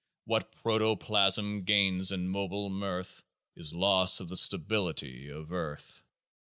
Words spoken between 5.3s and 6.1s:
earth.